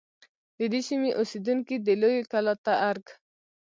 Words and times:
د 0.57 0.59
دې 0.73 0.81
سیمې 0.89 1.11
اوسیدونکي 1.19 1.75
دی 1.85 1.95
لویې 2.01 2.23
کلا 2.31 2.55
ته 2.65 2.73
ارگ 2.89 3.05